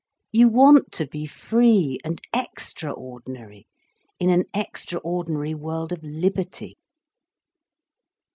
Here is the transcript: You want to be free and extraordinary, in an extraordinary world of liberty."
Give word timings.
You 0.31 0.47
want 0.47 0.91
to 0.93 1.05
be 1.05 1.27
free 1.27 1.99
and 2.03 2.19
extraordinary, 2.33 3.67
in 4.17 4.31
an 4.31 4.45
extraordinary 4.51 5.53
world 5.53 5.91
of 5.91 6.01
liberty." 6.01 6.75